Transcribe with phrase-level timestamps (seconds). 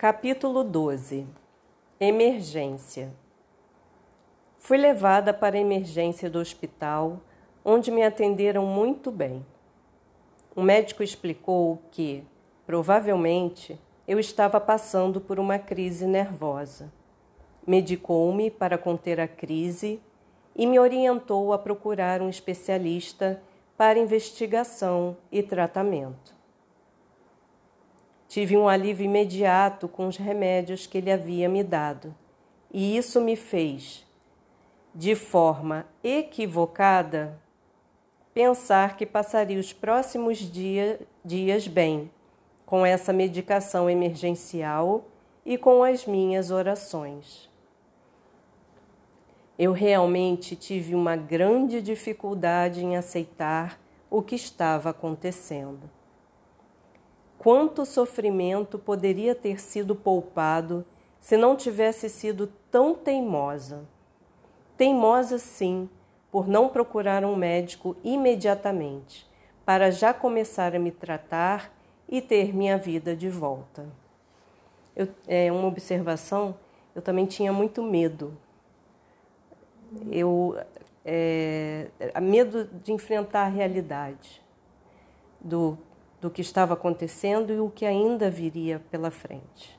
[0.00, 1.26] Capítulo 12
[2.00, 3.12] Emergência
[4.58, 7.20] Fui levada para a emergência do hospital,
[7.62, 9.44] onde me atenderam muito bem.
[10.56, 12.24] O médico explicou que,
[12.64, 13.78] provavelmente,
[14.08, 16.90] eu estava passando por uma crise nervosa.
[17.66, 20.00] Medicou-me para conter a crise
[20.56, 23.42] e me orientou a procurar um especialista
[23.76, 26.39] para investigação e tratamento.
[28.30, 32.14] Tive um alívio imediato com os remédios que ele havia me dado,
[32.72, 34.06] e isso me fez,
[34.94, 37.36] de forma equivocada,
[38.32, 42.08] pensar que passaria os próximos dia, dias bem
[42.64, 45.06] com essa medicação emergencial
[45.44, 47.50] e com as minhas orações.
[49.58, 55.90] Eu realmente tive uma grande dificuldade em aceitar o que estava acontecendo
[57.40, 60.84] quanto sofrimento poderia ter sido poupado
[61.18, 63.88] se não tivesse sido tão teimosa.
[64.76, 65.88] Teimosa, sim,
[66.30, 69.26] por não procurar um médico imediatamente,
[69.64, 71.72] para já começar a me tratar
[72.06, 73.88] e ter minha vida de volta.
[74.94, 76.54] Eu, é uma observação,
[76.94, 78.36] eu também tinha muito medo.
[80.10, 80.58] Eu
[81.06, 81.88] é,
[82.20, 84.42] medo de enfrentar a realidade
[85.40, 85.78] do
[86.20, 89.78] do que estava acontecendo e o que ainda viria pela frente.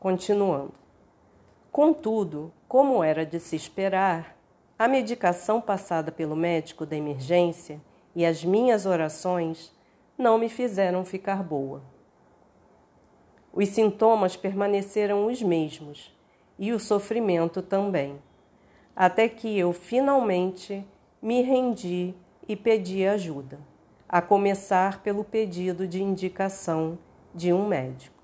[0.00, 0.72] Continuando.
[1.70, 4.36] Contudo, como era de se esperar,
[4.78, 7.80] a medicação passada pelo médico da emergência
[8.14, 9.72] e as minhas orações
[10.18, 11.82] não me fizeram ficar boa.
[13.52, 16.14] Os sintomas permaneceram os mesmos
[16.58, 18.20] e o sofrimento também,
[18.96, 20.84] até que eu finalmente
[21.20, 22.14] me rendi
[22.48, 23.71] e pedi ajuda
[24.12, 26.98] a começar pelo pedido de indicação
[27.34, 28.21] de um médico.